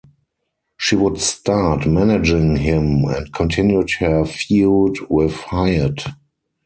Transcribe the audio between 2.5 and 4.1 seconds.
him and continued